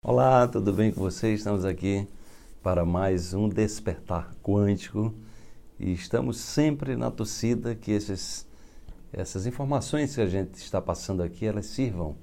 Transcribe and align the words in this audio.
Olá, 0.00 0.46
tudo 0.46 0.72
bem 0.72 0.92
com 0.92 1.00
vocês? 1.00 1.40
Estamos 1.40 1.64
aqui 1.64 2.06
para 2.62 2.84
mais 2.84 3.34
um 3.34 3.48
Despertar 3.48 4.32
Quântico 4.44 5.12
e 5.76 5.92
estamos 5.92 6.38
sempre 6.38 6.94
na 6.94 7.10
torcida 7.10 7.74
que 7.74 7.90
esses, 7.90 8.46
essas 9.12 9.44
informações 9.44 10.14
que 10.14 10.20
a 10.20 10.26
gente 10.26 10.54
está 10.54 10.80
passando 10.80 11.20
aqui, 11.20 11.44
elas 11.44 11.66
sirvam 11.66 12.14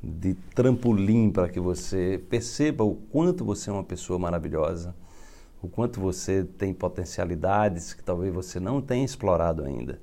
de 0.00 0.34
trampolim 0.54 1.32
para 1.32 1.48
que 1.48 1.58
você 1.58 2.22
perceba 2.30 2.84
o 2.84 2.94
quanto 2.94 3.44
você 3.44 3.70
é 3.70 3.72
uma 3.72 3.82
pessoa 3.82 4.16
maravilhosa, 4.16 4.94
o 5.60 5.68
quanto 5.68 5.98
você 5.98 6.44
tem 6.44 6.72
potencialidades 6.72 7.92
que 7.92 8.04
talvez 8.04 8.32
você 8.32 8.60
não 8.60 8.80
tenha 8.80 9.04
explorado 9.04 9.64
ainda. 9.64 10.00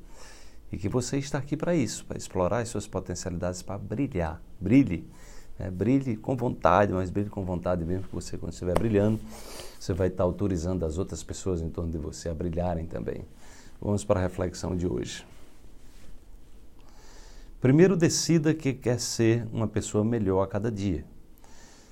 E 0.70 0.78
que 0.78 0.90
você 0.90 1.18
está 1.18 1.38
aqui 1.38 1.56
para 1.56 1.74
isso, 1.74 2.04
para 2.06 2.18
explorar 2.18 2.60
as 2.60 2.68
suas 2.68 2.86
potencialidades, 2.86 3.62
para 3.62 3.78
brilhar. 3.78 4.42
Brilhe 4.60 5.10
é, 5.60 5.70
brilhe 5.70 6.16
com 6.16 6.36
vontade, 6.36 6.94
mas 6.94 7.10
brilhe 7.10 7.30
com 7.30 7.44
vontade 7.44 7.84
mesmo, 7.84 8.04
que 8.08 8.14
você, 8.14 8.38
quando 8.38 8.54
estiver 8.54 8.78
brilhando, 8.78 9.20
você 9.80 9.94
vai 9.94 10.08
estar 10.08 10.24
autorizando 10.24 10.86
as 10.86 10.98
outras 10.98 11.24
pessoas 11.24 11.62
em 11.62 11.70
torno 11.70 11.92
de 11.92 11.98
você 11.98 12.30
a 12.30 12.34
brilharem 12.34 12.86
também. 12.86 13.26
Vamos 13.82 14.04
para 14.04 14.20
a 14.20 14.24
reflexão 14.24 14.76
de 14.76 14.88
hoje. 14.88 15.26
Primeiro, 17.60 17.98
decida 17.98 18.54
que 18.54 18.74
quer 18.74 19.00
ser 19.00 19.48
uma 19.52 19.68
pessoa 19.68 20.04
melhor 20.04 20.44
a 20.44 20.48
cada 20.48 20.72
dia. 20.72 21.04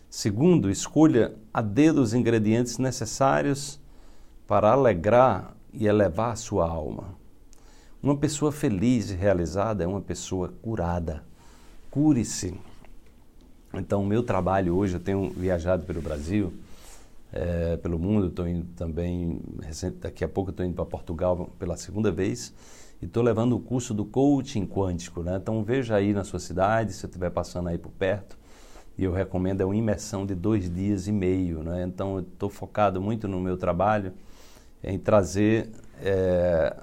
Segundo, 0.10 0.70
escolha 0.70 1.34
a 1.54 1.62
dedo 1.62 2.02
os 2.02 2.14
ingredientes 2.14 2.78
necessários 2.78 3.80
para 4.48 4.72
alegrar 4.72 5.56
e 5.74 5.88
elevar 5.88 6.32
a 6.32 6.36
sua 6.36 6.68
alma. 6.68 7.16
Uma 8.02 8.16
pessoa 8.16 8.52
feliz 8.52 9.10
e 9.10 9.16
realizada 9.16 9.84
é 9.84 9.88
uma 9.88 10.02
pessoa 10.02 10.54
curada. 10.62 11.24
Cure-se. 11.90 12.58
Então, 13.80 14.02
o 14.02 14.06
meu 14.06 14.24
trabalho 14.24 14.76
hoje, 14.76 14.96
eu 14.96 15.00
tenho 15.00 15.30
viajado 15.30 15.86
pelo 15.86 16.02
Brasil, 16.02 16.54
é, 17.32 17.78
pelo 17.78 18.00
mundo, 18.00 18.28
estou 18.28 18.48
indo 18.48 18.66
também, 18.76 19.40
recente, 19.62 19.98
daqui 19.98 20.24
a 20.24 20.28
pouco 20.28 20.52
estou 20.52 20.66
indo 20.66 20.76
para 20.76 20.86
Portugal 20.86 21.50
pela 21.60 21.76
segunda 21.76 22.12
vez 22.12 22.54
e 23.02 23.06
estou 23.06 23.22
levando 23.22 23.56
o 23.56 23.60
curso 23.60 23.94
do 23.94 24.06
coaching 24.06 24.66
quântico. 24.66 25.22
Né? 25.22 25.38
Então, 25.42 25.64
veja 25.64 25.96
aí 25.96 26.14
na 26.14 26.24
sua 26.24 26.40
cidade, 26.40 26.94
se 26.94 27.06
estiver 27.06 27.30
passando 27.30 27.70
aí 27.70 27.78
por 27.78 27.92
perto, 27.92 28.38
e 28.98 29.04
eu 29.04 29.12
recomendo 29.12 29.62
é 29.62 29.66
uma 29.66 29.76
imersão 29.76 30.26
de 30.26 30.34
dois 30.34 30.74
dias 30.74 31.08
e 31.08 31.12
meio. 31.12 31.62
Né? 31.64 31.84
Então, 31.84 32.20
estou 32.20 32.50
focado 32.50 33.02
muito 33.02 33.28
no 33.28 33.42
meu 33.42 33.58
trabalho 33.58 34.14
em 34.82 34.98
trazer, 34.98 35.70
é, 36.02 36.76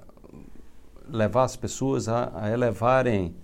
levar 1.09 1.45
as 1.45 1.57
pessoas 1.57 2.09
a, 2.09 2.31
a 2.35 2.51
elevarem 2.51 3.35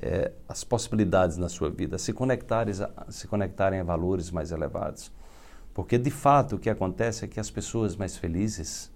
é, 0.00 0.32
as 0.48 0.64
possibilidades 0.64 1.36
na 1.36 1.48
sua 1.48 1.70
vida, 1.70 1.98
se 1.98 2.12
conectarem, 2.12 2.74
a, 2.96 3.10
se 3.10 3.26
conectarem 3.26 3.80
a 3.80 3.84
valores 3.84 4.30
mais 4.30 4.50
elevados. 4.50 5.12
Porque 5.74 5.98
de 5.98 6.10
fato 6.10 6.56
o 6.56 6.58
que 6.58 6.70
acontece 6.70 7.24
é 7.24 7.28
que 7.28 7.38
as 7.38 7.50
pessoas 7.50 7.96
mais 7.96 8.16
felizes, 8.16 8.90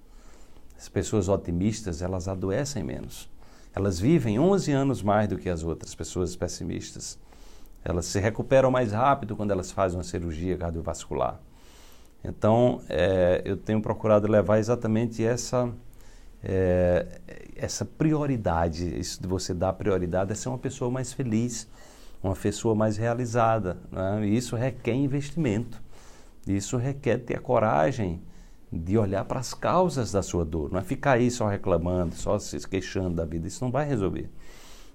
as 0.77 0.88
pessoas 0.88 1.28
otimistas, 1.28 2.02
elas 2.02 2.27
adoecem 2.27 2.83
menos. 2.83 3.30
Elas 3.74 3.98
vivem 3.98 4.38
11 4.38 4.72
anos 4.72 5.02
mais 5.02 5.28
do 5.28 5.36
que 5.36 5.48
as 5.48 5.62
outras 5.62 5.94
pessoas 5.94 6.34
pessimistas. 6.36 7.18
Elas 7.84 8.06
se 8.06 8.18
recuperam 8.18 8.70
mais 8.70 8.92
rápido 8.92 9.36
quando 9.36 9.50
elas 9.50 9.70
fazem 9.70 9.98
uma 9.98 10.05
cirurgia 10.05 10.56
cardiovascular. 10.56 11.41
Então, 12.24 12.80
é, 12.89 13.42
eu 13.44 13.56
tenho 13.56 13.83
procurado 13.83 14.27
levar 14.27 14.58
exatamente 14.58 15.22
essa 15.22 15.70
é, 16.44 17.20
essa 17.56 17.84
prioridade, 17.84 18.98
isso 18.98 19.20
de 19.20 19.26
você 19.26 19.54
dar 19.54 19.72
prioridade 19.72 20.30
é 20.30 20.34
ser 20.34 20.50
uma 20.50 20.58
pessoa 20.58 20.90
mais 20.90 21.12
feliz, 21.12 21.66
uma 22.22 22.36
pessoa 22.36 22.74
mais 22.74 22.98
realizada. 22.98 23.78
Né? 23.90 24.26
E 24.26 24.36
isso 24.36 24.54
requer 24.54 24.94
investimento, 24.94 25.82
isso 26.46 26.76
requer 26.76 27.18
ter 27.18 27.36
a 27.36 27.40
coragem 27.40 28.20
de 28.70 28.98
olhar 28.98 29.24
para 29.24 29.40
as 29.40 29.54
causas 29.54 30.12
da 30.12 30.22
sua 30.22 30.44
dor, 30.44 30.70
não 30.70 30.80
é 30.80 30.82
ficar 30.82 31.12
aí 31.12 31.30
só 31.30 31.48
reclamando, 31.48 32.14
só 32.14 32.38
se 32.38 32.58
queixando 32.68 33.14
da 33.16 33.24
vida, 33.24 33.46
isso 33.46 33.64
não 33.64 33.70
vai 33.70 33.86
resolver. 33.86 34.28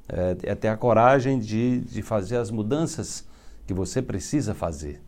É, 0.08 0.52
é 0.52 0.56
ter 0.56 0.68
a 0.68 0.78
coragem 0.78 1.40
de, 1.40 1.80
de 1.82 2.02
fazer 2.02 2.38
as 2.38 2.52
mudanças 2.52 3.26
que 3.66 3.74
você 3.74 4.02
precisa 4.02 4.54
fazer. 4.54 5.02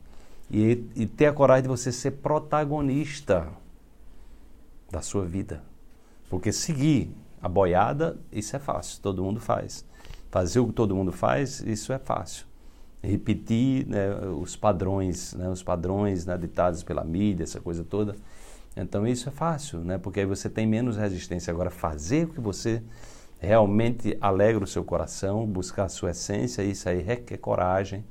E, 0.50 0.85
e 0.96 1.06
ter 1.06 1.28
a 1.28 1.34
coragem 1.34 1.63
de 1.63 1.69
você 1.69 1.91
ser 1.91 2.12
protagonista 2.12 3.47
da 4.90 5.01
sua 5.01 5.25
vida. 5.25 5.71
Porque 6.31 6.53
seguir 6.53 7.14
a 7.42 7.50
boiada, 7.50 8.18
isso 8.31 8.56
é 8.56 8.59
fácil, 8.59 9.02
todo 9.02 9.22
mundo 9.22 9.42
faz. 9.42 9.86
Fazer 10.30 10.62
o 10.62 10.68
que 10.68 10.72
todo 10.72 10.96
mundo 10.96 11.12
faz, 11.12 11.59
isso 11.59 11.92
é 11.92 12.00
fácil. 12.00 12.46
Repetir 13.03 13.86
né, 13.86 14.16
os 14.40 14.56
padrões, 14.56 15.34
né, 15.34 15.50
os 15.50 15.62
padrões 15.62 16.25
né, 16.25 16.38
ditados 16.38 16.84
pela 16.84 17.03
mídia, 17.03 17.44
essa 17.44 17.59
coisa 17.59 17.84
toda. 17.84 18.16
Então 18.78 19.06
isso 19.06 19.28
é 19.28 19.31
fácil, 19.34 19.80
né, 19.80 19.97
porque 19.97 20.22
aí 20.22 20.25
você 20.25 20.50
tem 20.50 20.66
menos 20.66 20.96
resistência. 20.96 21.52
Agora, 21.52 21.69
fazer 21.69 22.24
o 22.24 22.30
que 22.30 22.40
você 22.40 22.81
realmente 23.38 24.18
alegra 24.22 24.63
o 24.63 24.68
seu 24.68 24.86
coração, 24.86 25.46
buscar 25.46 25.84
a 25.84 25.90
sua 25.90 26.12
essência, 26.12 26.63
isso 26.63 26.88
aí 26.88 27.02
requer 27.02 27.40
coragem, 27.40 28.06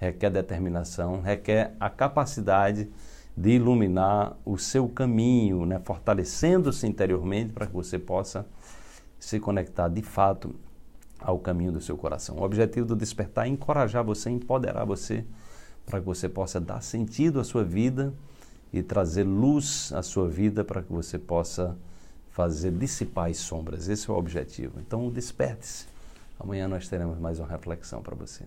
requer 0.00 0.30
determinação, 0.30 1.20
requer 1.20 1.76
a 1.78 1.88
capacidade 1.88 2.90
de 3.36 3.50
iluminar 3.50 4.36
o 4.44 4.58
seu 4.58 4.88
caminho, 4.88 5.64
né? 5.64 5.80
fortalecendo-se 5.84 6.86
interiormente 6.86 7.52
para 7.52 7.66
que 7.66 7.72
você 7.72 7.98
possa 7.98 8.46
se 9.18 9.40
conectar 9.40 9.88
de 9.88 10.02
fato 10.02 10.54
ao 11.18 11.38
caminho 11.38 11.72
do 11.72 11.80
seu 11.80 11.96
coração. 11.96 12.36
O 12.36 12.42
objetivo 12.42 12.86
do 12.86 12.96
despertar 12.96 13.46
é 13.46 13.48
encorajar 13.48 14.04
você, 14.04 14.28
empoderar 14.30 14.84
você, 14.84 15.24
para 15.86 16.00
que 16.00 16.06
você 16.06 16.28
possa 16.28 16.60
dar 16.60 16.82
sentido 16.82 17.40
à 17.40 17.44
sua 17.44 17.64
vida 17.64 18.12
e 18.72 18.82
trazer 18.82 19.24
luz 19.24 19.92
à 19.92 20.02
sua 20.02 20.28
vida 20.28 20.64
para 20.64 20.82
que 20.82 20.92
você 20.92 21.18
possa 21.18 21.76
fazer 22.30 22.72
dissipar 22.72 23.30
as 23.30 23.38
sombras. 23.38 23.88
Esse 23.88 24.10
é 24.10 24.12
o 24.12 24.16
objetivo. 24.16 24.80
Então, 24.80 25.10
desperte-se. 25.10 25.86
Amanhã 26.40 26.66
nós 26.66 26.88
teremos 26.88 27.18
mais 27.18 27.38
uma 27.38 27.46
reflexão 27.46 28.02
para 28.02 28.16
você. 28.16 28.44